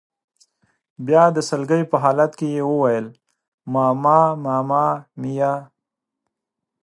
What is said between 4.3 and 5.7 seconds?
ماما میا.